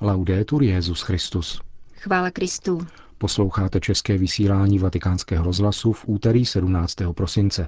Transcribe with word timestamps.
Laudetur 0.00 0.62
Jezus 0.62 1.02
Christus. 1.02 1.60
Chvála 1.94 2.30
Kristu. 2.30 2.86
Posloucháte 3.18 3.80
české 3.80 4.18
vysílání 4.18 4.78
Vatikánského 4.78 5.44
rozhlasu 5.44 5.92
v 5.92 6.04
úterý 6.06 6.46
17. 6.46 6.94
prosince. 7.14 7.66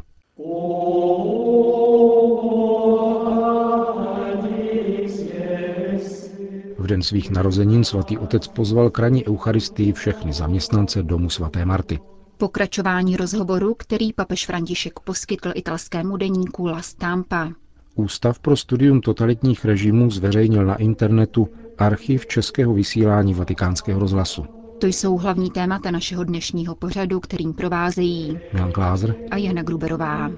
V 6.79 6.87
den 6.87 7.03
svých 7.03 7.31
narozenin 7.31 7.85
svatý 7.85 8.19
otec 8.19 8.49
pozval 8.49 8.90
k 8.90 8.99
raní 8.99 9.29
Eucharistii 9.29 9.92
všechny 9.92 10.33
zaměstnance 10.33 11.03
domu 11.03 11.31
svaté 11.31 11.65
Marty. 11.65 11.99
Pokračování 12.38 13.17
rozhovoru, 13.17 13.74
který 13.74 14.13
papež 14.13 14.47
František 14.47 15.01
poskytl 15.01 15.53
italskému 15.54 16.16
deníku 16.16 16.66
La 16.66 16.83
Stampa. 16.83 17.52
Ústav 17.95 18.38
pro 18.38 18.56
studium 18.56 19.01
totalitních 19.01 19.65
režimů 19.65 20.10
zveřejnil 20.10 20.66
na 20.66 20.77
internetu 20.77 21.48
archiv 21.79 22.27
českého 22.27 22.74
vysílání 22.74 23.34
vatikánského 23.34 24.00
rozhlasu. 24.00 24.45
To 24.78 24.87
jsou 24.87 25.16
hlavní 25.16 25.50
témata 25.50 25.91
našeho 25.91 26.24
dnešního 26.24 26.74
pořadu, 26.74 27.20
kterým 27.20 27.52
provázejí 27.54 28.38
Jan 28.52 28.70
Glázer 28.70 29.14
a 29.30 29.37
Jana 29.37 29.62
Gruberová. 29.62 30.30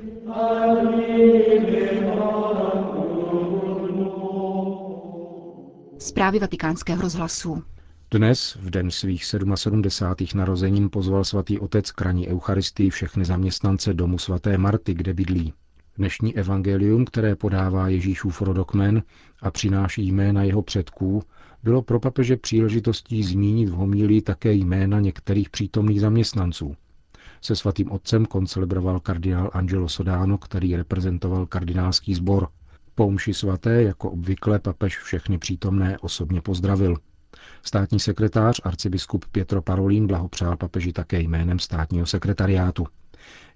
Zprávy 5.98 6.38
vatikánského 6.38 7.02
rozhlasu. 7.02 7.62
Dnes, 8.10 8.58
v 8.60 8.70
den 8.70 8.90
svých 8.90 9.24
77. 9.24 10.26
narozenin, 10.34 10.90
pozval 10.90 11.24
svatý 11.24 11.58
otec 11.58 11.90
k 11.90 12.00
raní 12.00 12.28
Eucharistii 12.28 12.90
všechny 12.90 13.24
zaměstnance 13.24 13.94
domu 13.94 14.18
svaté 14.18 14.58
Marty, 14.58 14.94
kde 14.94 15.14
bydlí. 15.14 15.52
Dnešní 16.00 16.36
evangelium, 16.36 17.04
které 17.04 17.36
podává 17.36 17.88
Ježíšův 17.88 18.42
rodokmen 18.42 19.02
a 19.42 19.50
přináší 19.50 20.06
jména 20.06 20.42
jeho 20.42 20.62
předků, 20.62 21.22
bylo 21.62 21.82
pro 21.82 22.00
papeže 22.00 22.36
příležitostí 22.36 23.22
zmínit 23.22 23.68
v 23.68 23.72
homílii 23.72 24.22
také 24.22 24.52
jména 24.52 25.00
některých 25.00 25.50
přítomných 25.50 26.00
zaměstnanců. 26.00 26.76
Se 27.40 27.56
svatým 27.56 27.92
otcem 27.92 28.26
koncelebroval 28.26 29.00
kardinál 29.00 29.50
Angelo 29.52 29.88
Sodano, 29.88 30.38
který 30.38 30.76
reprezentoval 30.76 31.46
kardinálský 31.46 32.14
sbor. 32.14 32.48
Po 32.94 33.10
mši 33.10 33.34
svaté, 33.34 33.82
jako 33.82 34.10
obvykle, 34.10 34.58
papež 34.58 34.98
všechny 34.98 35.38
přítomné 35.38 35.98
osobně 35.98 36.40
pozdravil. 36.40 36.96
Státní 37.62 38.00
sekretář 38.00 38.60
arcibiskup 38.64 39.24
Pietro 39.32 39.62
Parolin 39.62 40.06
blahopřál 40.06 40.56
papeži 40.56 40.92
také 40.92 41.20
jménem 41.20 41.58
státního 41.58 42.06
sekretariátu. 42.06 42.86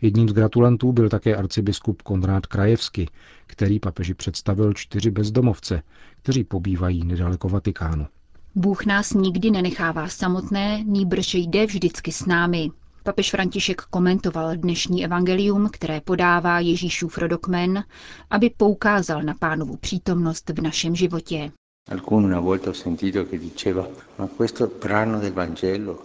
Jedním 0.02 0.28
z 0.28 0.32
gratulantů 0.32 0.92
byl 0.92 1.08
také 1.08 1.36
arcibiskup 1.36 2.02
Konrád 2.02 2.46
Krajevsky, 2.46 3.08
který 3.46 3.80
papeži 3.80 4.14
představil 4.14 4.72
čtyři 4.72 5.10
bezdomovce, 5.10 5.82
kteří 6.22 6.44
pobývají 6.44 7.04
nedaleko 7.04 7.48
Vatikánu. 7.48 8.06
Bůh 8.54 8.86
nás 8.86 9.12
nikdy 9.12 9.50
nenechává 9.50 10.08
samotné, 10.08 10.84
nýbrž 10.84 11.34
jde 11.34 11.66
vždycky 11.66 12.12
s 12.12 12.26
námi. 12.26 12.70
Papež 13.02 13.30
František 13.30 13.82
komentoval 13.82 14.56
dnešní 14.56 15.04
evangelium, 15.04 15.68
které 15.72 16.00
podává 16.00 16.60
Ježíšův 16.60 17.18
rodokmen, 17.18 17.84
aby 18.30 18.50
poukázal 18.56 19.22
na 19.22 19.34
pánovu 19.34 19.76
přítomnost 19.76 20.50
v 20.50 20.62
našem 20.62 20.94
životě. 20.96 21.52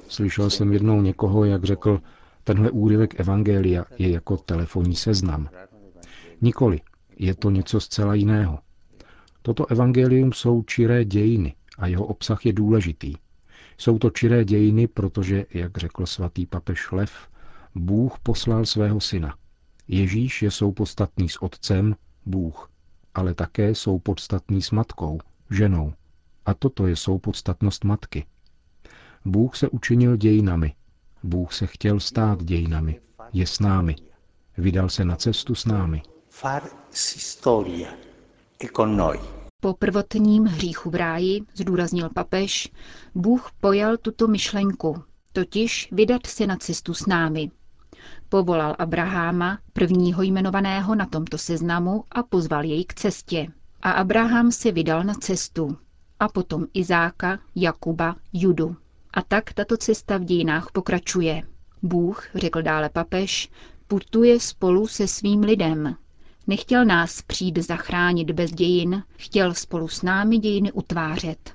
Slyšel 0.07 0.49
jsem 0.49 0.73
jednou 0.73 1.01
někoho, 1.01 1.45
jak 1.45 1.63
řekl, 1.63 2.01
tenhle 2.49 2.71
úryvek 2.71 3.19
Evangelia 3.19 3.85
je 3.97 4.09
jako 4.09 4.37
telefonní 4.37 4.95
seznam. 4.95 5.49
Nikoli, 6.41 6.81
je 7.19 7.35
to 7.35 7.49
něco 7.49 7.79
zcela 7.79 8.13
jiného. 8.13 8.59
Toto 9.41 9.71
evangelium 9.71 10.33
jsou 10.33 10.63
čiré 10.63 11.05
dějiny 11.05 11.55
a 11.77 11.87
jeho 11.87 12.05
obsah 12.05 12.45
je 12.45 12.53
důležitý. 12.53 13.13
Jsou 13.77 13.99
to 13.99 14.09
čiré 14.09 14.45
dějiny, 14.45 14.87
protože, 14.87 15.45
jak 15.53 15.77
řekl 15.77 16.05
svatý 16.05 16.45
papež 16.45 16.91
Lev, 16.91 17.11
Bůh 17.75 18.19
poslal 18.23 18.65
svého 18.65 18.99
syna. 18.99 19.35
Ježíš 19.87 20.41
je 20.41 20.51
soupodstatný 20.51 21.29
s 21.29 21.41
otcem, 21.41 21.95
Bůh, 22.25 22.69
ale 23.15 23.33
také 23.33 23.75
soupodstatný 23.75 24.61
s 24.61 24.71
matkou, 24.71 25.19
ženou. 25.51 25.93
A 26.45 26.53
toto 26.53 26.87
je 26.87 26.95
soupodstatnost 26.95 27.83
matky. 27.83 28.25
Bůh 29.25 29.55
se 29.55 29.69
učinil 29.69 30.17
dějinami. 30.17 30.73
Bůh 31.23 31.53
se 31.53 31.67
chtěl 31.67 31.99
stát 31.99 32.43
dějinami. 32.43 32.99
Je 33.33 33.47
s 33.47 33.59
námi. 33.59 33.95
Vydal 34.57 34.89
se 34.89 35.05
na 35.05 35.15
cestu 35.15 35.55
s 35.55 35.65
námi. 35.65 36.01
Po 39.61 39.73
prvotním 39.73 40.45
hříchu 40.45 40.89
v 40.89 40.95
ráji, 40.95 41.41
zdůraznil 41.53 42.09
papež, 42.09 42.71
Bůh 43.15 43.51
pojal 43.59 43.97
tuto 43.97 44.27
myšlenku, 44.27 45.03
totiž 45.33 45.89
vydat 45.91 46.25
se 46.25 46.47
na 46.47 46.57
cestu 46.57 46.93
s 46.93 47.05
námi. 47.05 47.51
Povolal 48.29 48.75
Abraháma, 48.79 49.59
prvního 49.73 50.21
jmenovaného 50.21 50.95
na 50.95 51.05
tomto 51.05 51.37
seznamu, 51.37 52.03
a 52.11 52.23
pozval 52.23 52.63
jej 52.63 52.85
k 52.85 52.93
cestě. 52.93 53.47
A 53.81 53.91
Abraham 53.91 54.51
se 54.51 54.71
vydal 54.71 55.03
na 55.03 55.13
cestu. 55.13 55.77
A 56.19 56.27
potom 56.27 56.65
Izáka, 56.73 57.39
Jakuba, 57.55 58.15
Judu. 58.33 58.75
A 59.13 59.21
tak 59.21 59.53
tato 59.53 59.77
cesta 59.77 60.17
v 60.17 60.23
dějinách 60.23 60.71
pokračuje. 60.71 61.41
Bůh, 61.81 62.27
řekl 62.35 62.61
dále 62.61 62.89
papež, 62.89 63.49
putuje 63.87 64.39
spolu 64.39 64.87
se 64.87 65.07
svým 65.07 65.41
lidem, 65.41 65.95
Nechtěl 66.49 66.85
nás 66.85 67.21
přijít 67.21 67.57
zachránit 67.57 68.31
bez 68.31 68.51
dějin, 68.51 69.03
chtěl 69.17 69.53
spolu 69.53 69.87
s 69.87 70.01
námi 70.01 70.37
dějiny 70.37 70.71
utvářet. 70.71 71.53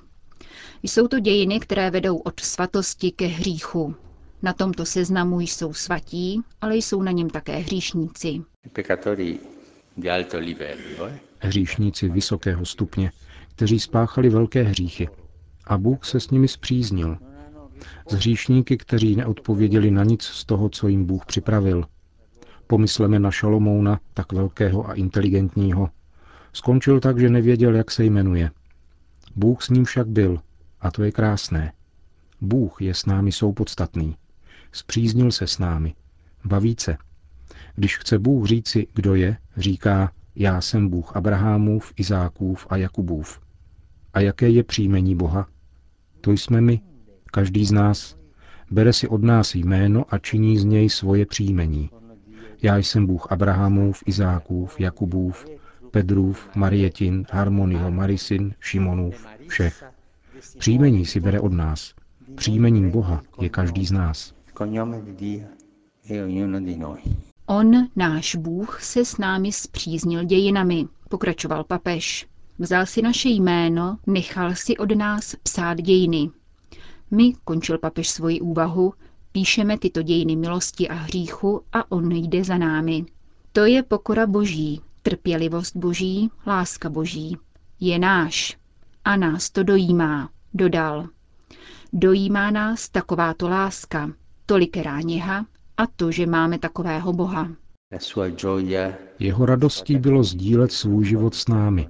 Jsou 0.83 1.07
to 1.07 1.19
dějiny, 1.19 1.59
které 1.59 1.91
vedou 1.91 2.17
od 2.17 2.39
svatosti 2.39 3.11
ke 3.11 3.25
hříchu. 3.25 3.95
Na 4.41 4.53
tomto 4.53 4.85
seznamu 4.85 5.39
jsou 5.39 5.73
svatí, 5.73 6.41
ale 6.61 6.75
jsou 6.75 7.01
na 7.01 7.11
něm 7.11 7.29
také 7.29 7.57
hříšníci. 7.57 8.41
Eh? 10.99 11.19
Hříšníci 11.39 12.09
vysokého 12.09 12.65
stupně, 12.65 13.11
kteří 13.55 13.79
spáchali 13.79 14.29
velké 14.29 14.63
hříchy. 14.63 15.09
A 15.67 15.77
Bůh 15.77 16.05
se 16.05 16.19
s 16.19 16.29
nimi 16.29 16.47
zpříznil. 16.47 17.17
Z 18.09 18.13
hříšníky, 18.13 18.77
kteří 18.77 19.15
neodpověděli 19.15 19.91
na 19.91 20.03
nic 20.03 20.23
z 20.23 20.45
toho, 20.45 20.69
co 20.69 20.87
jim 20.87 21.05
Bůh 21.05 21.25
připravil– 21.25 21.83
Pomysleme 22.67 23.19
na 23.19 23.31
Šalomouna, 23.31 23.99
tak 24.13 24.33
velkého 24.33 24.89
a 24.89 24.93
inteligentního. 24.93 25.89
Skončil 26.53 26.99
tak, 26.99 27.19
že 27.19 27.29
nevěděl, 27.29 27.75
jak 27.75 27.91
se 27.91 28.05
jmenuje. 28.05 28.51
Bůh 29.35 29.63
s 29.63 29.69
ním 29.69 29.85
však 29.85 30.07
byl, 30.07 30.39
a 30.81 30.91
to 30.91 31.03
je 31.03 31.11
krásné. 31.11 31.73
Bůh 32.41 32.81
je 32.81 32.93
s 32.93 33.05
námi 33.05 33.31
soupodstatný. 33.31 34.15
Zpříznil 34.71 35.31
se 35.31 35.47
s 35.47 35.59
námi. 35.59 35.95
Baví 36.45 36.75
se. 36.79 36.97
Když 37.75 37.97
chce 37.97 38.19
Bůh 38.19 38.47
říci, 38.47 38.87
kdo 38.93 39.15
je, 39.15 39.37
říká, 39.57 40.11
já 40.35 40.61
jsem 40.61 40.89
Bůh 40.89 41.15
Abrahamův, 41.15 41.93
Izákův 41.95 42.67
a 42.69 42.77
Jakubův. 42.77 43.41
A 44.13 44.19
jaké 44.19 44.49
je 44.49 44.63
příjmení 44.63 45.15
Boha? 45.15 45.47
To 46.21 46.31
jsme 46.31 46.61
my, 46.61 46.81
každý 47.35 47.65
z 47.65 47.71
nás. 47.71 48.15
Bere 48.71 48.93
si 48.93 49.07
od 49.07 49.23
nás 49.23 49.55
jméno 49.55 50.05
a 50.09 50.17
činí 50.17 50.57
z 50.57 50.65
něj 50.65 50.89
svoje 50.89 51.25
příjmení. 51.25 51.89
Já 52.61 52.77
jsem 52.77 53.05
Bůh 53.05 53.31
Abrahamův, 53.31 54.03
Izákův, 54.05 54.79
Jakubův, 54.79 55.45
Pedrův, 55.91 56.49
Marietin, 56.55 57.25
Harmonio, 57.31 57.91
Marisin, 57.91 58.53
Šimonův, 58.59 59.25
všech. 59.47 59.83
Příjmení 60.57 61.05
si 61.05 61.19
bere 61.19 61.39
od 61.39 61.53
nás. 61.53 61.93
Příjmením 62.35 62.91
Boha 62.91 63.21
je 63.41 63.49
každý 63.49 63.85
z 63.85 63.91
nás. 63.91 64.33
On, 67.45 67.87
náš 67.95 68.35
Bůh, 68.35 68.81
se 68.81 69.05
s 69.05 69.17
námi 69.17 69.51
zpříznil 69.51 70.23
dějinami, 70.23 70.87
pokračoval 71.09 71.63
papež. 71.63 72.27
Vzal 72.59 72.85
si 72.85 73.01
naše 73.01 73.29
jméno, 73.29 73.97
nechal 74.07 74.55
si 74.55 74.77
od 74.77 74.95
nás 74.95 75.35
psát 75.43 75.81
dějiny. 75.81 76.29
My, 77.11 77.33
končil 77.43 77.77
papež 77.77 78.09
svoji 78.09 78.41
úvahu, 78.41 78.93
Píšeme 79.35 79.77
tyto 79.77 80.01
dějiny 80.01 80.35
milosti 80.35 80.87
a 80.87 80.93
hříchu 80.93 81.61
a 81.73 81.91
on 81.91 82.11
jde 82.11 82.43
za 82.43 82.57
námi. 82.57 83.05
To 83.51 83.65
je 83.65 83.83
pokora 83.83 84.27
boží, 84.27 84.81
trpělivost 85.01 85.75
boží, 85.75 86.31
láska 86.47 86.89
boží. 86.89 87.37
Je 87.79 87.99
náš. 87.99 88.57
A 89.03 89.15
nás 89.15 89.49
to 89.49 89.63
dojímá, 89.63 90.29
dodal. 90.53 91.07
Dojímá 91.93 92.51
nás 92.51 92.89
takováto 92.89 93.49
láska, 93.49 94.11
tolikerá 94.45 95.01
něha 95.01 95.45
a 95.77 95.87
to, 95.87 96.11
že 96.11 96.25
máme 96.25 96.59
takového 96.59 97.13
Boha. 97.13 97.49
Jeho 99.19 99.45
radostí 99.45 99.97
bylo 99.97 100.23
sdílet 100.23 100.71
svůj 100.71 101.05
život 101.05 101.35
s 101.35 101.47
námi. 101.47 101.87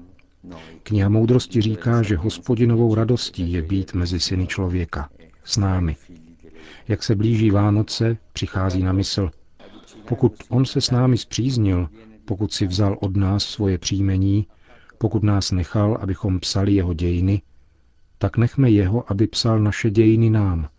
Kniha 0.84 1.10
moudrosti 1.10 1.62
říká, 1.62 2.02
že 2.02 2.18
hospodinovou 2.18 2.96
radostí 2.96 3.52
je 3.54 3.62
být 3.62 3.94
mezi 3.94 4.20
syny 4.20 4.48
člověka, 4.48 5.10
s 5.44 5.58
námi. 5.58 5.96
Jak 6.88 7.04
se 7.04 7.16
blíží 7.16 7.52
Vánoce, 7.52 8.18
přichází 8.34 8.84
na 8.84 8.94
mysl. 8.94 9.32
Pokud 10.08 10.34
on 10.50 10.66
se 10.66 10.82
s 10.82 10.92
námi 10.92 11.18
zpříznil, 11.18 11.90
pokud 12.26 12.54
si 12.54 12.68
vzal 12.68 12.98
od 13.02 13.16
nás 13.16 13.44
svoje 13.44 13.78
příjmení, 13.78 14.48
pokud 14.98 15.24
nás 15.24 15.52
nechal, 15.52 15.98
abychom 16.02 16.40
psali 16.40 16.74
jeho 16.74 16.94
dějiny, 16.94 17.42
tak 18.18 18.38
nechme 18.38 18.70
jeho, 18.70 19.12
aby 19.12 19.28
psal 19.28 19.60
naše 19.60 19.90
dějiny 19.90 20.30
nám. 20.30 20.70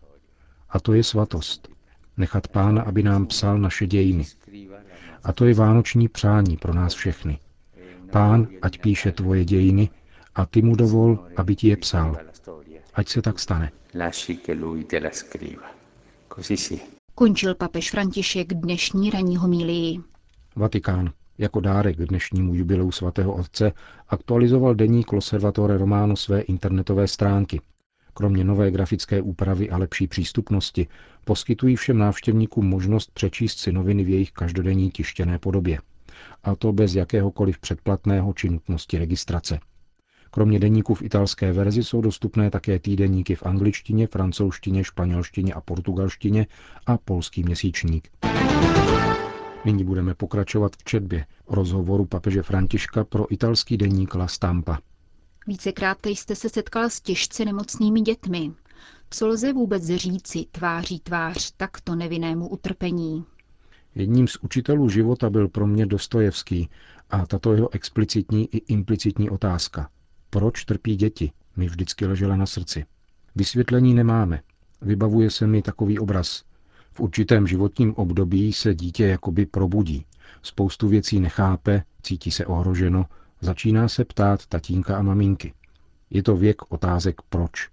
A 0.69 0.81
to 0.81 0.93
je 0.93 1.03
svatost. 1.03 1.69
Nechat 2.17 2.49
pána, 2.49 2.83
aby 2.83 3.03
nám 3.03 3.27
psal 3.27 3.59
naše 3.59 3.87
dějiny. 3.87 4.25
A 5.25 5.33
to 5.33 5.45
je 5.45 5.55
vánoční 5.55 6.09
přání 6.09 6.57
pro 6.57 6.75
nás 6.75 6.95
všechny. 6.95 7.39
Pán, 8.11 8.49
ať 8.63 8.81
píše 8.81 9.13
tvoje 9.13 9.45
dějiny 9.45 9.89
a 10.35 10.47
ty 10.47 10.63
mu 10.63 10.77
dovol, 10.77 11.27
aby 11.37 11.57
ti 11.57 11.69
je 11.69 11.77
psal. 11.77 12.17
Ať 12.95 13.09
se 13.09 13.23
tak 13.23 13.39
stane. 13.39 13.73
Končil 17.15 17.55
papež 17.55 17.91
František 17.91 18.55
dnešní 18.55 19.11
ranní 19.11 19.37
homílii. 19.37 19.99
Vatikán 20.57 21.13
jako 21.39 21.61
dárek 21.61 21.97
k 21.97 22.09
dnešnímu 22.09 22.55
jubileu 22.55 22.91
svatého 22.91 23.35
otce 23.35 23.73
aktualizoval 24.09 24.75
deník 24.75 25.13
Loservatore 25.13 25.79
Romano 25.79 26.17
své 26.17 26.41
internetové 26.41 27.09
stránky. 27.09 27.61
Kromě 28.15 28.45
nové 28.45 28.71
grafické 28.71 29.23
úpravy 29.23 29.71
a 29.71 29.77
lepší 29.77 30.07
přístupnosti 30.07 30.87
poskytují 31.25 31.77
všem 31.77 31.99
návštěvníkům 31.99 32.67
možnost 32.67 33.11
přečíst 33.15 33.59
si 33.59 33.73
noviny 33.73 34.05
v 34.05 34.09
jejich 34.09 34.33
každodenní 34.33 34.91
tištěné 34.91 35.39
podobě. 35.39 35.79
A 36.45 36.57
to 36.57 36.73
bez 36.73 36.95
jakéhokoliv 36.95 37.59
předplatného 37.59 38.33
či 38.33 38.49
nutnosti 38.51 38.99
registrace. 38.99 39.61
Kromě 40.31 40.59
deníků 40.59 40.95
v 40.95 41.03
italské 41.03 41.53
verzi 41.53 41.85
jsou 41.85 42.01
dostupné 42.01 42.51
také 42.51 42.79
týdeníky 42.79 43.35
v 43.35 43.43
angličtině, 43.43 44.07
francouzštině, 44.07 44.85
španělštině 44.85 45.55
a 45.55 45.61
portugalštině 45.61 46.47
a 46.87 46.99
polský 46.99 47.43
měsíčník. 47.43 48.09
Nyní 49.65 49.85
budeme 49.85 50.15
pokračovat 50.15 50.77
v 50.77 50.85
četbě 50.85 51.27
rozhovoru 51.49 52.05
papeže 52.05 52.43
Františka 52.43 53.05
pro 53.05 53.33
italský 53.33 53.77
deník 53.77 54.15
La 54.15 54.27
Stampa. 54.29 54.79
Vícekrát 55.47 56.07
jste 56.07 56.37
se 56.37 56.49
setkal 56.49 56.91
s 56.91 57.01
těžce 57.01 57.45
nemocnými 57.45 58.01
dětmi. 58.01 58.53
Co 59.11 59.27
lze 59.27 59.53
vůbec 59.53 59.85
říci 59.85 60.47
tváří 60.53 61.01
tvář 61.01 61.53
takto 61.57 61.95
nevinnému 61.95 62.49
utrpení? 62.49 63.25
Jedním 63.97 64.29
z 64.29 64.37
učitelů 64.37 64.89
života 64.89 65.31
byl 65.31 65.49
pro 65.49 65.67
mě 65.67 65.87
Dostojevský 65.87 66.69
a 67.11 67.27
tato 67.27 67.53
jeho 67.53 67.75
explicitní 67.75 68.55
i 68.55 68.59
implicitní 68.73 69.31
otázka. 69.31 69.91
Proč 70.31 70.65
trpí 70.65 70.97
děti? 70.97 71.33
Mi 71.57 71.67
vždycky 71.67 72.07
ležela 72.07 72.37
na 72.37 72.47
srdci. 72.47 72.85
Vysvětlení 73.35 73.95
nemáme. 73.95 74.41
Vybavuje 74.83 75.31
se 75.31 75.47
mi 75.47 75.63
takový 75.63 75.99
obraz. 75.99 76.45
V 76.93 77.01
určitém 77.01 77.47
životním 77.47 77.95
období 77.95 78.53
se 78.53 78.75
dítě 78.75 79.07
jakoby 79.07 79.47
probudí. 79.47 80.07
Spoustu 80.43 80.89
věcí 80.89 81.21
nechápe, 81.21 81.83
cítí 82.03 82.31
se 82.31 82.47
ohroženo, 82.47 83.07
začíná 83.41 83.89
se 83.89 84.05
ptát 84.05 84.47
tatínka 84.47 84.97
a 84.97 85.03
maminky. 85.03 85.53
Je 86.11 86.23
to 86.23 86.37
věk 86.37 86.73
otázek 86.73 87.23
proč. 87.29 87.69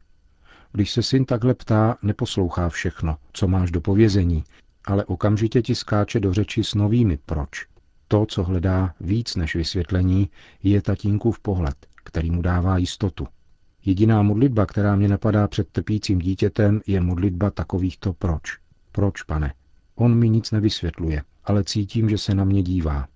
Když 0.72 0.92
se 0.92 1.04
syn 1.04 1.26
takhle 1.26 1.54
ptá, 1.54 1.98
neposlouchá 2.02 2.70
všechno, 2.70 3.18
co 3.34 3.48
máš 3.48 3.72
do 3.72 3.82
povězení, 3.82 4.44
ale 4.86 5.06
okamžitě 5.06 5.62
ti 5.62 5.76
skáče 5.76 6.20
do 6.20 6.34
řeči 6.34 6.64
s 6.64 6.74
novými 6.74 7.18
proč. 7.26 7.66
To, 8.08 8.26
co 8.26 8.44
hledá 8.44 8.94
víc 9.00 9.36
než 9.36 9.56
vysvětlení, 9.56 10.30
je 10.64 10.82
tatínkův 10.82 11.40
pohled, 11.40 11.76
který 12.04 12.32
mu 12.32 12.42
dává 12.42 12.78
jistotu. 12.78 13.28
Jediná 13.86 14.22
modlitba, 14.22 14.66
která 14.66 14.96
mě 14.96 15.08
napadá 15.08 15.48
před 15.48 15.68
trpícím 15.70 16.20
dítětem, 16.20 16.82
je 16.88 17.02
modlitba 17.02 17.52
takovýchto 17.52 18.14
proč. 18.14 18.58
Proč, 18.92 19.24
pane? 19.24 19.54
On 19.96 20.16
mi 20.16 20.30
nic 20.30 20.52
nevysvětluje, 20.52 21.24
ale 21.44 21.64
cítím, 21.64 22.10
že 22.10 22.18
se 22.18 22.36
na 22.36 22.44
mě 22.44 22.64
dívá. 22.64 23.08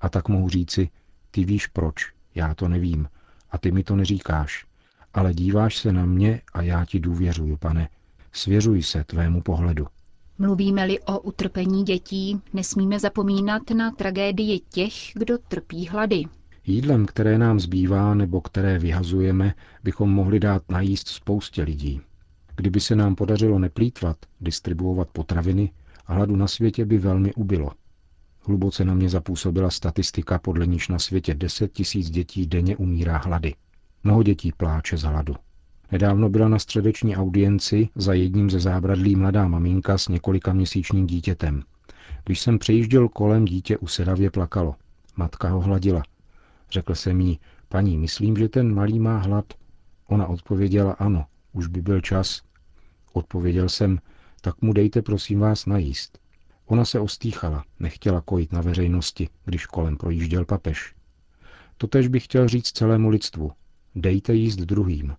A 0.00 0.08
tak 0.08 0.28
mohu 0.28 0.48
říci, 0.48 0.88
ty 1.30 1.44
víš 1.44 1.66
proč, 1.66 2.12
já 2.34 2.54
to 2.54 2.68
nevím, 2.68 3.08
a 3.50 3.58
ty 3.58 3.72
mi 3.72 3.84
to 3.84 3.96
neříkáš, 3.96 4.66
ale 5.14 5.34
díváš 5.34 5.76
se 5.76 5.92
na 5.92 6.06
mě 6.06 6.40
a 6.52 6.62
já 6.62 6.84
ti 6.84 7.00
důvěřuju, 7.00 7.56
pane. 7.56 7.88
Svěřuj 8.32 8.82
se 8.82 9.04
tvému 9.04 9.42
pohledu. 9.42 9.86
Mluvíme-li 10.38 11.00
o 11.00 11.20
utrpení 11.20 11.84
dětí, 11.84 12.40
nesmíme 12.52 13.00
zapomínat 13.00 13.70
na 13.70 13.90
tragédii 13.90 14.60
těch, 14.70 14.92
kdo 15.14 15.38
trpí 15.38 15.86
hlady. 15.86 16.24
Jídlem, 16.66 17.06
které 17.06 17.38
nám 17.38 17.60
zbývá 17.60 18.14
nebo 18.14 18.40
které 18.40 18.78
vyhazujeme, 18.78 19.54
bychom 19.84 20.10
mohli 20.10 20.40
dát 20.40 20.62
najíst 20.68 21.08
spoustě 21.08 21.62
lidí. 21.62 22.00
Kdyby 22.56 22.80
se 22.80 22.96
nám 22.96 23.14
podařilo 23.14 23.58
neplýtvat, 23.58 24.16
distribuovat 24.40 25.08
potraviny, 25.12 25.72
hladu 26.04 26.36
na 26.36 26.48
světě 26.48 26.84
by 26.84 26.98
velmi 26.98 27.34
ubylo. 27.34 27.70
Hluboce 28.40 28.84
na 28.84 28.94
mě 28.94 29.08
zapůsobila 29.08 29.70
statistika, 29.70 30.38
podle 30.38 30.66
níž 30.66 30.88
na 30.88 30.98
světě 30.98 31.34
10 31.34 31.72
tisíc 31.72 32.10
dětí 32.10 32.46
denně 32.46 32.76
umírá 32.76 33.18
hlady. 33.18 33.54
Mnoho 34.04 34.22
dětí 34.22 34.52
pláče 34.56 34.96
z 34.96 35.02
hladu. 35.02 35.34
Nedávno 35.92 36.28
byla 36.28 36.48
na 36.48 36.58
středeční 36.58 37.16
audienci 37.16 37.88
za 37.94 38.14
jedním 38.14 38.50
ze 38.50 38.60
zábradlí 38.60 39.16
mladá 39.16 39.48
maminka 39.48 39.98
s 39.98 40.08
několika 40.08 40.52
měsíčním 40.52 41.06
dítětem. 41.06 41.62
Když 42.24 42.40
jsem 42.40 42.58
přejížděl 42.58 43.08
kolem, 43.08 43.44
dítě 43.44 43.78
usedavě 43.78 44.30
plakalo. 44.30 44.74
Matka 45.16 45.48
ho 45.48 45.60
hladila. 45.60 46.02
Řekl 46.70 46.94
jsem 46.94 47.20
jí, 47.20 47.40
paní, 47.68 47.98
myslím, 47.98 48.36
že 48.36 48.48
ten 48.48 48.74
malý 48.74 48.98
má 48.98 49.18
hlad. 49.18 49.44
Ona 50.06 50.26
odpověděla 50.26 50.92
ano, 50.92 51.24
už 51.52 51.66
by 51.66 51.82
byl 51.82 52.00
čas. 52.00 52.42
Odpověděl 53.12 53.68
jsem, 53.68 53.98
tak 54.40 54.62
mu 54.62 54.72
dejte 54.72 55.02
prosím 55.02 55.38
vás 55.38 55.66
najíst. 55.66 56.18
Ona 56.66 56.84
se 56.84 57.00
ostýchala, 57.00 57.64
nechtěla 57.80 58.20
kojit 58.20 58.52
na 58.52 58.60
veřejnosti, 58.60 59.28
když 59.44 59.66
kolem 59.66 59.96
projížděl 59.96 60.44
papež. 60.44 60.94
Totež 61.78 62.08
bych 62.08 62.24
chtěl 62.24 62.48
říct 62.48 62.70
celému 62.72 63.08
lidstvu. 63.08 63.52
Dejte 63.94 64.34
jíst 64.34 64.56
druhým. 64.56 65.14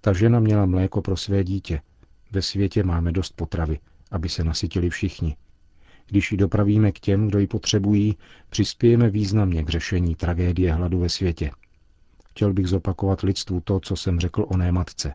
Ta 0.00 0.12
žena 0.12 0.40
měla 0.40 0.66
mléko 0.66 1.02
pro 1.02 1.16
své 1.16 1.44
dítě. 1.44 1.80
Ve 2.32 2.42
světě 2.42 2.82
máme 2.82 3.12
dost 3.12 3.32
potravy, 3.36 3.78
aby 4.10 4.28
se 4.28 4.44
nasytili 4.44 4.90
všichni. 4.90 5.36
Když 6.06 6.32
ji 6.32 6.38
dopravíme 6.38 6.92
k 6.92 7.00
těm, 7.00 7.28
kdo 7.28 7.38
ji 7.38 7.46
potřebují, 7.46 8.16
přispějeme 8.50 9.10
významně 9.10 9.64
k 9.64 9.68
řešení 9.68 10.14
tragédie 10.14 10.72
hladu 10.72 10.98
ve 10.98 11.08
světě. 11.08 11.50
Chtěl 12.30 12.52
bych 12.52 12.66
zopakovat 12.66 13.20
lidstvu 13.20 13.60
to, 13.60 13.80
co 13.80 13.96
jsem 13.96 14.20
řekl 14.20 14.46
o 14.48 14.56
né 14.56 14.72
matce. 14.72 15.14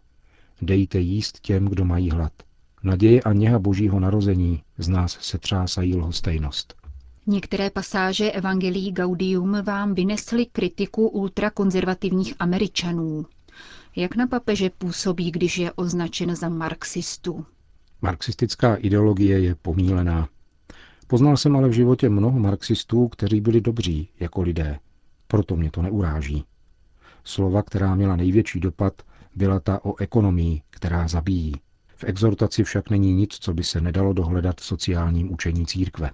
Dejte 0.62 1.00
jíst 1.00 1.40
těm, 1.40 1.66
kdo 1.66 1.86
mají 1.86 2.12
hlad. 2.12 2.32
Naděje 2.84 3.22
a 3.22 3.34
něha 3.34 3.60
božího 3.60 4.00
narození 4.00 4.64
z 4.78 4.88
nás 4.88 5.18
se 5.22 5.38
třásají 5.38 5.96
lhostejnost. 5.96 6.74
Některé 7.28 7.70
pasáže 7.70 8.32
Evangelii 8.32 8.92
Gaudium 8.92 9.62
vám 9.64 9.94
vynesly 9.94 10.46
kritiku 10.46 11.08
ultrakonzervativních 11.08 12.34
Američanů. 12.40 13.26
Jak 13.96 14.16
na 14.16 14.28
papeže 14.28 14.70
působí, 14.70 15.32
když 15.32 15.58
je 15.58 15.72
označen 15.72 16.36
za 16.36 16.50
marxistu? 16.50 17.46
Marxistická 18.02 18.76
ideologie 18.76 19.40
je 19.40 19.56
pomílená. 19.56 20.30
Poznal 21.08 21.38
jsem 21.38 21.56
ale 21.56 21.70
v 21.70 21.72
životě 21.72 22.10
mnoho 22.10 22.40
marxistů, 22.40 23.08
kteří 23.08 23.42
byli 23.42 23.62
dobří 23.62 24.10
jako 24.20 24.42
lidé. 24.42 24.80
Proto 25.28 25.56
mě 25.56 25.72
to 25.72 25.82
neuráží. 25.82 26.44
Slova, 27.24 27.64
která 27.64 27.96
měla 27.96 28.16
největší 28.16 28.60
dopad, 28.60 28.94
byla 29.36 29.60
ta 29.60 29.86
o 29.86 30.00
ekonomii, 30.02 30.62
která 30.70 31.08
zabíjí. 31.08 31.54
V 31.96 32.04
exhortaci 32.04 32.64
však 32.64 32.90
není 32.90 33.14
nic, 33.14 33.38
co 33.40 33.54
by 33.54 33.64
se 33.64 33.82
nedalo 33.82 34.14
dohledat 34.14 34.62
v 34.62 34.66
sociálním 34.66 35.34
učení 35.34 35.66
církve. 35.66 36.12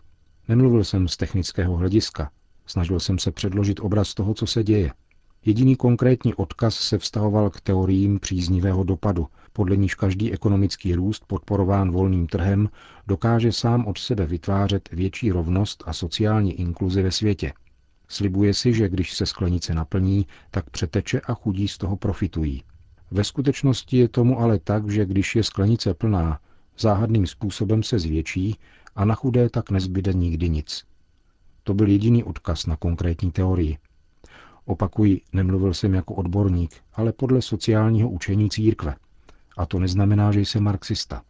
Nemluvil 0.47 0.83
jsem 0.83 1.07
z 1.07 1.17
technického 1.17 1.77
hlediska. 1.77 2.31
Snažil 2.65 2.99
jsem 2.99 3.19
se 3.19 3.31
předložit 3.31 3.79
obraz 3.79 4.13
toho, 4.13 4.33
co 4.33 4.47
se 4.47 4.63
děje. 4.63 4.91
Jediný 5.45 5.75
konkrétní 5.75 6.33
odkaz 6.33 6.75
se 6.75 6.97
vztahoval 6.97 7.49
k 7.49 7.61
teoriím 7.61 8.19
příznivého 8.19 8.83
dopadu, 8.83 9.27
podle 9.53 9.77
níž 9.77 9.95
každý 9.95 10.33
ekonomický 10.33 10.95
růst 10.95 11.23
podporován 11.27 11.91
volným 11.91 12.27
trhem 12.27 12.69
dokáže 13.07 13.51
sám 13.51 13.85
od 13.87 13.97
sebe 13.97 14.25
vytvářet 14.25 14.89
větší 14.91 15.31
rovnost 15.31 15.83
a 15.85 15.93
sociální 15.93 16.53
inkluzi 16.53 17.01
ve 17.01 17.11
světě. 17.11 17.53
Slibuje 18.07 18.53
si, 18.53 18.73
že 18.73 18.89
když 18.89 19.13
se 19.13 19.25
sklenice 19.25 19.73
naplní, 19.73 20.27
tak 20.51 20.69
přeteče 20.69 21.19
a 21.19 21.33
chudí 21.33 21.67
z 21.67 21.77
toho 21.77 21.97
profitují. 21.97 22.63
Ve 23.11 23.23
skutečnosti 23.23 23.97
je 23.97 24.07
tomu 24.07 24.39
ale 24.39 24.59
tak, 24.59 24.89
že 24.89 25.05
když 25.05 25.35
je 25.35 25.43
sklenice 25.43 25.93
plná, 25.93 26.39
záhadným 26.79 27.27
způsobem 27.27 27.83
se 27.83 27.99
zvětší 27.99 28.55
a 28.95 29.05
na 29.05 29.15
chudé 29.15 29.49
tak 29.49 29.71
nezbyde 29.71 30.13
nikdy 30.13 30.49
nic. 30.49 30.83
To 31.63 31.73
byl 31.73 31.87
jediný 31.87 32.23
odkaz 32.23 32.65
na 32.65 32.75
konkrétní 32.75 33.31
teorii. 33.31 33.77
Opakuji, 34.65 35.21
nemluvil 35.33 35.73
jsem 35.73 35.93
jako 35.93 36.13
odborník, 36.13 36.71
ale 36.93 37.13
podle 37.13 37.41
sociálního 37.41 38.09
učení 38.09 38.49
církve. 38.49 38.95
A 39.57 39.65
to 39.65 39.79
neznamená, 39.79 40.31
že 40.31 40.39
jsem 40.39 40.63
marxista. 40.63 41.21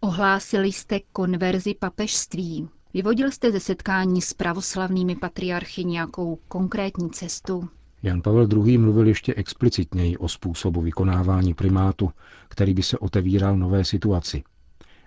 Ohlásili 0.00 0.72
jste 0.72 1.00
konverzi 1.12 1.74
papežství. 1.74 2.68
Vyvodil 2.94 3.30
jste 3.30 3.52
ze 3.52 3.60
setkání 3.60 4.22
s 4.22 4.34
pravoslavnými 4.34 5.16
patriarchy 5.16 5.84
nějakou 5.84 6.38
konkrétní 6.48 7.10
cestu? 7.10 7.68
Jan 8.02 8.22
Pavel 8.22 8.48
II. 8.66 8.78
mluvil 8.78 9.06
ještě 9.06 9.34
explicitněji 9.34 10.16
o 10.16 10.28
způsobu 10.28 10.80
vykonávání 10.80 11.54
primátu, 11.54 12.10
který 12.48 12.74
by 12.74 12.82
se 12.82 12.98
otevíral 12.98 13.56
nové 13.56 13.84
situaci. 13.84 14.42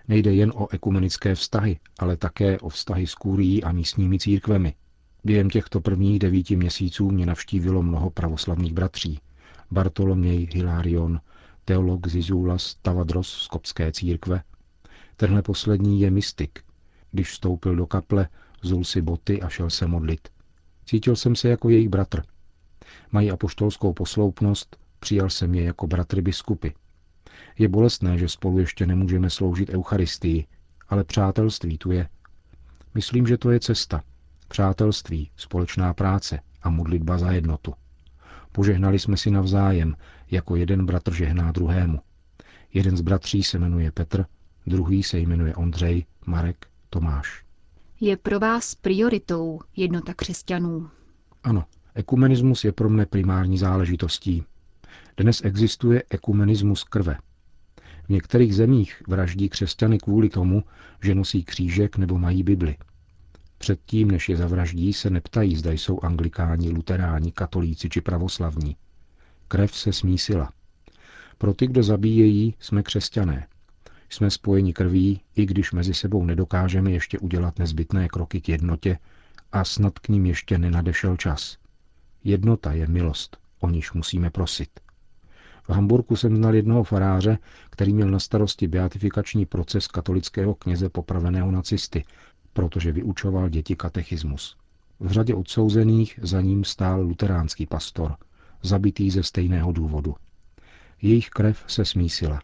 Nejde 0.08 0.34
jen 0.34 0.52
o 0.54 0.68
ekumenické 0.74 1.34
vztahy, 1.34 1.78
ale 1.98 2.16
také 2.16 2.58
o 2.58 2.68
vztahy 2.68 3.06
s 3.06 3.14
kůrií 3.14 3.64
a 3.64 3.72
místními 3.72 4.18
církvemi. 4.18 4.74
Během 5.26 5.50
těchto 5.50 5.80
prvních 5.80 6.18
devíti 6.18 6.56
měsíců 6.56 7.10
mě 7.10 7.26
navštívilo 7.26 7.82
mnoho 7.82 8.10
pravoslavných 8.10 8.72
bratří. 8.72 9.20
Bartoloměj, 9.70 10.48
Hilarion, 10.52 11.20
teolog 11.64 12.06
Zizulas 12.06 12.74
Tavadros 12.82 13.28
z 13.28 13.46
kopské 13.46 13.92
církve. 13.92 14.42
Tenhle 15.16 15.42
poslední 15.42 16.00
je 16.00 16.10
mystik. 16.10 16.58
Když 17.12 17.30
vstoupil 17.30 17.76
do 17.76 17.86
kaple, 17.86 18.28
zul 18.62 18.84
si 18.84 19.02
boty 19.02 19.42
a 19.42 19.48
šel 19.48 19.70
se 19.70 19.86
modlit. 19.86 20.28
Cítil 20.84 21.16
jsem 21.16 21.36
se 21.36 21.48
jako 21.48 21.68
jejich 21.68 21.88
bratr. 21.88 22.22
Mají 23.12 23.30
apoštolskou 23.30 23.92
posloupnost, 23.92 24.76
přijal 25.00 25.30
jsem 25.30 25.54
je 25.54 25.62
jako 25.62 25.86
bratry 25.86 26.22
biskupy. 26.22 26.68
Je 27.58 27.68
bolestné, 27.68 28.18
že 28.18 28.28
spolu 28.28 28.58
ještě 28.58 28.86
nemůžeme 28.86 29.30
sloužit 29.30 29.70
Eucharistii, 29.70 30.46
ale 30.88 31.04
přátelství 31.04 31.78
tu 31.78 31.90
je. 31.90 32.08
Myslím, 32.94 33.26
že 33.26 33.38
to 33.38 33.50
je 33.50 33.60
cesta. 33.60 34.02
Přátelství, 34.48 35.30
společná 35.36 35.94
práce 35.94 36.40
a 36.62 36.70
modlitba 36.70 37.18
za 37.18 37.30
jednotu. 37.32 37.74
Požehnali 38.52 38.98
jsme 38.98 39.16
si 39.16 39.30
navzájem, 39.30 39.96
jako 40.30 40.56
jeden 40.56 40.86
bratr 40.86 41.14
žehná 41.14 41.52
druhému. 41.52 42.00
Jeden 42.74 42.96
z 42.96 43.00
bratří 43.00 43.42
se 43.42 43.58
jmenuje 43.58 43.92
Petr, 43.92 44.24
druhý 44.66 45.02
se 45.02 45.18
jmenuje 45.18 45.54
Ondřej, 45.54 46.04
Marek, 46.26 46.66
Tomáš. 46.90 47.44
Je 48.00 48.16
pro 48.16 48.40
vás 48.40 48.74
prioritou 48.74 49.60
jednota 49.76 50.14
křesťanů? 50.14 50.90
Ano, 51.44 51.64
ekumenismus 51.94 52.64
je 52.64 52.72
pro 52.72 52.88
mne 52.88 53.06
primární 53.06 53.58
záležitostí. 53.58 54.44
Dnes 55.16 55.44
existuje 55.44 56.02
ekumenismus 56.10 56.84
krve. 56.84 57.18
V 58.04 58.08
některých 58.08 58.54
zemích 58.54 59.02
vraždí 59.08 59.48
křesťany 59.48 59.98
kvůli 59.98 60.28
tomu, 60.28 60.62
že 61.02 61.14
nosí 61.14 61.44
křížek 61.44 61.96
nebo 61.96 62.18
mají 62.18 62.42
Bibli. 62.42 62.76
Předtím, 63.58 64.10
než 64.10 64.28
je 64.28 64.36
zavraždí, 64.36 64.92
se 64.92 65.10
neptají, 65.10 65.56
zda 65.56 65.72
jsou 65.72 66.00
anglikáni, 66.02 66.70
luteráni, 66.70 67.32
katolíci 67.32 67.88
či 67.88 68.00
pravoslavní. 68.00 68.76
Krev 69.48 69.76
se 69.76 69.92
smísila. 69.92 70.52
Pro 71.38 71.54
ty, 71.54 71.66
kdo 71.66 71.82
zabíjejí, 71.82 72.54
jsme 72.58 72.82
křesťané. 72.82 73.46
Jsme 74.08 74.30
spojeni 74.30 74.72
krví, 74.72 75.20
i 75.36 75.46
když 75.46 75.72
mezi 75.72 75.94
sebou 75.94 76.24
nedokážeme 76.24 76.90
ještě 76.90 77.18
udělat 77.18 77.58
nezbytné 77.58 78.08
kroky 78.08 78.40
k 78.40 78.48
jednotě 78.48 78.98
a 79.52 79.64
snad 79.64 79.98
k 79.98 80.08
ním 80.08 80.26
ještě 80.26 80.58
nenadešel 80.58 81.16
čas. 81.16 81.58
Jednota 82.24 82.72
je 82.72 82.86
milost, 82.86 83.36
o 83.60 83.70
níž 83.70 83.92
musíme 83.92 84.30
prosit. 84.30 84.80
V 85.68 85.70
Hamburgu 85.70 86.16
jsem 86.16 86.36
znal 86.36 86.54
jednoho 86.54 86.84
faráře, 86.84 87.38
který 87.70 87.94
měl 87.94 88.10
na 88.10 88.18
starosti 88.18 88.68
beatifikační 88.68 89.46
proces 89.46 89.86
katolického 89.86 90.54
kněze 90.54 90.88
popraveného 90.88 91.50
nacisty, 91.50 92.04
protože 92.56 92.92
vyučoval 92.92 93.48
děti 93.48 93.76
katechismus. 93.76 94.56
V 95.00 95.10
řadě 95.10 95.34
odsouzených 95.34 96.20
za 96.22 96.40
ním 96.40 96.64
stál 96.64 97.00
luteránský 97.00 97.66
pastor, 97.66 98.16
zabitý 98.62 99.10
ze 99.10 99.22
stejného 99.22 99.72
důvodu. 99.72 100.14
Jejich 101.02 101.28
krev 101.28 101.64
se 101.66 101.84
smísila. 101.84 102.40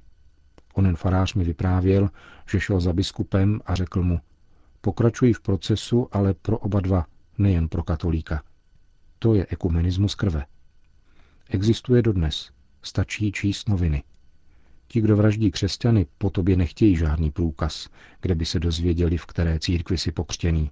Onen 0.74 0.96
farář 0.96 1.34
mi 1.34 1.44
vyprávěl, 1.44 2.10
že 2.50 2.60
šel 2.60 2.80
za 2.80 2.92
biskupem 2.92 3.60
a 3.66 3.74
řekl 3.74 4.02
mu, 4.02 4.20
pokračuji 4.80 5.32
v 5.32 5.40
procesu, 5.40 6.08
ale 6.12 6.34
pro 6.34 6.58
oba 6.58 6.80
dva, 6.80 7.06
nejen 7.38 7.68
pro 7.68 7.82
katolíka. 7.82 8.42
To 9.18 9.34
je 9.34 9.46
ekumenismus 9.50 10.14
krve. 10.14 10.44
Existuje 11.50 12.02
dodnes. 12.02 12.50
Stačí 12.82 13.32
číst 13.32 13.68
noviny. 13.68 14.02
Ti, 14.92 15.00
kdo 15.00 15.16
vraždí 15.16 15.50
křesťany, 15.50 16.06
po 16.18 16.30
tobě 16.30 16.56
nechtějí 16.56 16.96
žádný 16.96 17.30
průkaz, 17.30 17.88
kde 18.20 18.34
by 18.34 18.46
se 18.46 18.60
dozvěděli, 18.60 19.16
v 19.16 19.26
které 19.26 19.58
církvi 19.58 19.98
si 19.98 20.12
pokřtěný. 20.12 20.70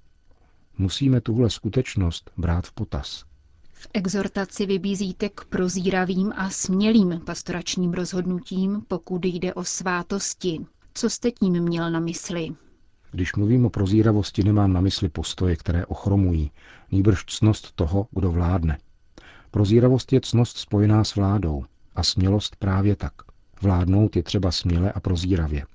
Musíme 0.79 1.21
tuhle 1.21 1.51
skutečnost 1.51 2.31
brát 2.37 2.67
v 2.67 2.73
potaz. 2.73 3.25
V 3.73 3.89
exhortaci 3.95 4.67
vybízíte 4.67 5.29
k 5.29 5.45
prozíravým 5.45 6.33
a 6.37 6.51
smělým 6.51 7.21
pastoračním 7.27 7.93
rozhodnutím, 7.93 8.83
pokud 8.89 9.25
jde 9.25 9.55
o 9.55 9.65
svátosti. 9.65 10.61
Co 10.95 11.11
jste 11.11 11.31
tím 11.31 11.63
měl 11.63 11.91
na 11.91 12.01
mysli? 12.01 12.49
Když 13.11 13.35
mluvím 13.35 13.67
o 13.67 13.71
prozíravosti, 13.71 14.45
nemám 14.45 14.73
na 14.73 14.81
mysli 14.81 15.09
postoje, 15.09 15.57
které 15.57 15.87
ochromují, 15.87 16.51
nýbrž 16.91 17.25
cnost 17.25 17.73
toho, 17.75 18.07
kdo 18.11 18.31
vládne. 18.31 18.79
Prozíravost 19.51 20.13
je 20.13 20.21
cnost 20.21 20.57
spojená 20.59 21.05
s 21.05 21.15
vládou 21.15 21.65
a 21.97 22.03
smělost 22.03 22.57
právě 22.57 22.97
tak. 22.97 23.30
Vládnout 23.63 24.17
je 24.17 24.23
třeba 24.23 24.51
směle 24.51 24.93
a 24.93 25.01
prozíravě. 25.01 25.67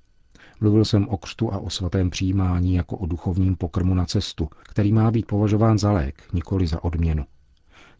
Mluvil 0.61 0.85
jsem 0.85 1.07
o 1.09 1.17
křtu 1.17 1.53
a 1.53 1.57
o 1.57 1.69
svatém 1.69 2.09
přijímání 2.09 2.75
jako 2.75 2.97
o 2.97 3.05
duchovním 3.05 3.55
pokrmu 3.55 3.93
na 3.93 4.05
cestu, 4.05 4.49
který 4.63 4.93
má 4.93 5.11
být 5.11 5.25
považován 5.27 5.77
za 5.77 5.91
lék, 5.91 6.23
nikoli 6.33 6.67
za 6.67 6.83
odměnu. 6.83 7.25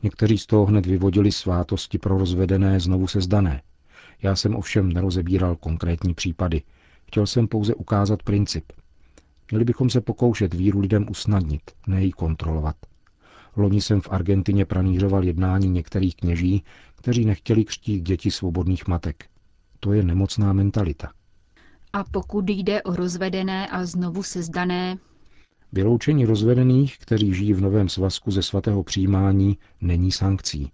Někteří 0.04 0.38
z 0.38 0.46
toho 0.46 0.66
hned 0.66 0.86
vyvodili 0.86 1.32
svátosti 1.32 1.98
pro 1.98 2.18
rozvedené 2.18 2.80
znovu 2.80 3.08
sezdané. 3.08 3.62
Já 4.22 4.36
jsem 4.36 4.56
ovšem 4.56 4.92
nerozebíral 4.92 5.56
konkrétní 5.56 6.14
případy. 6.14 6.62
Chtěl 7.08 7.28
jsem 7.28 7.48
pouze 7.48 7.76
ukázat 7.76 8.24
princip. 8.24 8.64
Měli 9.52 9.66
bychom 9.66 9.90
se 9.90 10.02
pokoušet 10.02 10.54
víru 10.54 10.80
lidem 10.80 11.06
usnadnit, 11.10 11.62
ne 11.88 12.04
ji 12.04 12.12
kontrolovat. 12.12 12.76
Loni 13.56 13.82
jsem 13.82 14.02
v 14.02 14.10
Argentině 14.12 14.66
pranířoval 14.66 15.24
jednání 15.24 15.70
některých 15.70 16.16
kněží, 16.16 16.64
kteří 16.96 17.26
nechtěli 17.26 17.66
křtít 17.66 18.04
děti 18.04 18.32
svobodných 18.32 18.88
matek. 18.88 19.26
To 19.86 19.94
je 19.94 20.04
nemocná 20.04 20.54
mentalita. 20.54 21.12
A 21.94 22.04
pokud 22.04 22.50
jde 22.50 22.84
o 22.84 22.96
rozvedené 22.96 23.68
a 23.68 23.86
znovu 23.86 24.24
sezdané, 24.24 24.98
Vyloučení 25.72 26.26
rozvedených, 26.26 26.98
kteří 27.00 27.34
žijí 27.34 27.54
v 27.54 27.62
novém 27.62 27.90
svazku 27.90 28.32
ze 28.32 28.44
svatého 28.44 28.84
přijímání, 28.84 29.58
není 29.82 30.12
sankcí. 30.12 30.72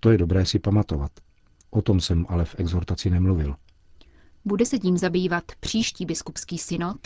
To 0.00 0.10
je 0.10 0.18
dobré 0.18 0.46
si 0.46 0.58
pamatovat. 0.58 1.10
O 1.70 1.82
tom 1.82 2.00
jsem 2.00 2.26
ale 2.28 2.44
v 2.44 2.54
exhortaci 2.58 3.10
nemluvil. 3.10 3.56
Bude 4.44 4.66
se 4.66 4.78
tím 4.78 4.98
zabývat 4.98 5.44
příští 5.60 6.06
biskupský 6.06 6.58
synod? 6.58 6.98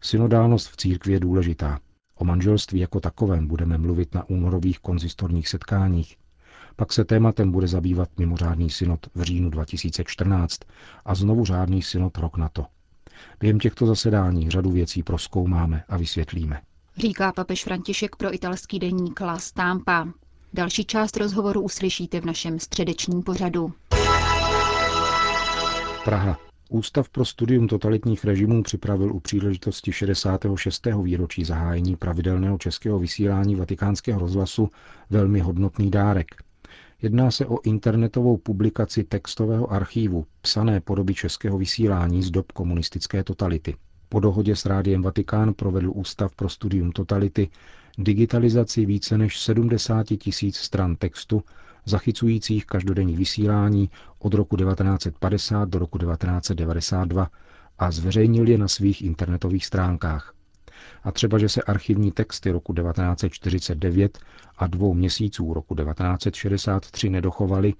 Synodálnost 0.00 0.68
v 0.68 0.76
církvi 0.76 1.12
je 1.12 1.20
důležitá. 1.20 1.80
O 2.14 2.24
manželství 2.24 2.80
jako 2.80 3.00
takovém 3.00 3.46
budeme 3.46 3.78
mluvit 3.78 4.14
na 4.14 4.28
únorových 4.28 4.78
konzistorních 4.78 5.48
setkáních. 5.48 6.16
Pak 6.76 6.92
se 6.92 7.04
tématem 7.04 7.52
bude 7.52 7.66
zabývat 7.66 8.08
mimořádný 8.18 8.70
synod 8.70 9.00
v 9.14 9.22
říjnu 9.22 9.50
2014 9.50 10.60
a 11.04 11.14
znovu 11.14 11.44
řádný 11.44 11.82
synod 11.82 12.18
rok 12.18 12.36
na 12.36 12.48
to. 12.48 12.66
Během 13.40 13.58
těchto 13.58 13.86
zasedání 13.86 14.50
řadu 14.50 14.70
věcí 14.70 15.02
proskoumáme 15.02 15.84
a 15.88 15.96
vysvětlíme. 15.96 16.60
Říká 16.96 17.32
papež 17.32 17.64
František 17.64 18.16
pro 18.16 18.34
italský 18.34 18.78
deník 18.78 19.20
La 19.20 19.38
Stampa. 19.38 20.08
Další 20.52 20.84
část 20.84 21.16
rozhovoru 21.16 21.60
uslyšíte 21.60 22.20
v 22.20 22.24
našem 22.24 22.58
středečním 22.58 23.22
pořadu. 23.22 23.72
Praha. 26.04 26.38
Ústav 26.68 27.08
pro 27.08 27.24
studium 27.24 27.68
totalitních 27.68 28.24
režimů 28.24 28.62
připravil 28.62 29.12
u 29.14 29.20
příležitosti 29.20 29.92
66. 29.92 30.86
výročí 31.02 31.44
zahájení 31.44 31.96
pravidelného 31.96 32.58
českého 32.58 32.98
vysílání 32.98 33.56
vatikánského 33.56 34.20
rozhlasu 34.20 34.70
velmi 35.10 35.40
hodnotný 35.40 35.90
dárek. 35.90 36.26
Jedná 37.02 37.30
se 37.30 37.46
o 37.46 37.58
internetovou 37.62 38.36
publikaci 38.36 39.04
textového 39.04 39.72
archívu 39.72 40.26
psané 40.40 40.80
podoby 40.80 41.14
českého 41.14 41.58
vysílání 41.58 42.22
z 42.22 42.30
dob 42.30 42.52
komunistické 42.52 43.24
totality. 43.24 43.76
Po 44.08 44.20
dohodě 44.20 44.56
s 44.56 44.66
Rádiem 44.66 45.02
Vatikán 45.02 45.54
provedl 45.54 45.90
Ústav 45.94 46.34
pro 46.34 46.48
studium 46.48 46.92
totality 46.92 47.48
digitalizaci 47.98 48.86
více 48.86 49.18
než 49.18 49.40
70 49.40 50.06
tisíc 50.06 50.56
stran 50.56 50.96
textu, 50.96 51.42
zachycujících 51.84 52.66
každodenní 52.66 53.16
vysílání 53.16 53.90
od 54.18 54.34
roku 54.34 54.56
1950 54.56 55.68
do 55.68 55.78
roku 55.78 55.98
1992 55.98 57.30
a 57.78 57.90
zveřejnil 57.90 58.48
je 58.48 58.58
na 58.58 58.68
svých 58.68 59.02
internetových 59.02 59.66
stránkách. 59.66 60.34
A 61.04 61.12
třeba, 61.12 61.38
že 61.38 61.48
se 61.48 61.62
archivní 61.62 62.12
texty 62.12 62.50
roku 62.50 62.74
1949 62.74 64.18
a 64.58 64.66
dvou 64.66 64.94
měsíců 64.94 65.54
roku 65.54 65.74
1963 65.74 67.10
nedochovaly, 67.10 67.74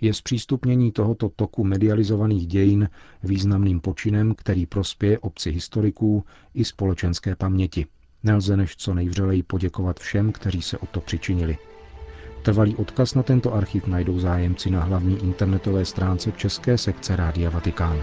je 0.00 0.14
zpřístupnění 0.14 0.92
tohoto 0.92 1.28
toku 1.36 1.64
medializovaných 1.64 2.46
dějin 2.46 2.88
významným 3.22 3.80
počinem, 3.80 4.34
který 4.34 4.66
prospěje 4.66 5.18
obci 5.18 5.50
historiků 5.50 6.24
i 6.54 6.64
společenské 6.64 7.36
paměti. 7.36 7.86
Nelze 8.22 8.56
než 8.56 8.76
co 8.76 8.94
nejvřeleji 8.94 9.42
poděkovat 9.42 10.00
všem, 10.00 10.32
kteří 10.32 10.62
se 10.62 10.78
o 10.78 10.86
to 10.86 11.00
přičinili. 11.00 11.58
Trvalý 12.42 12.76
odkaz 12.76 13.14
na 13.14 13.22
tento 13.22 13.54
archiv 13.54 13.86
najdou 13.86 14.18
zájemci 14.18 14.70
na 14.70 14.84
hlavní 14.84 15.18
internetové 15.24 15.84
stránce 15.84 16.32
České 16.32 16.78
sekce 16.78 17.16
Rádia 17.16 17.50
Vatikán. 17.50 18.02